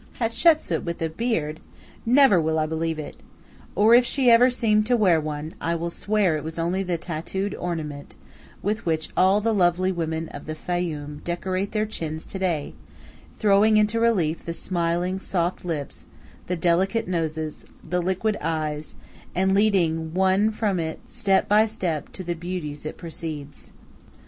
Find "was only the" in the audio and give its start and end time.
6.43-6.97